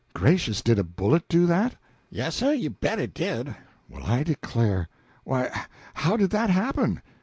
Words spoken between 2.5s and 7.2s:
you bet it did!" "Well, I declare! Why, how did that happen?"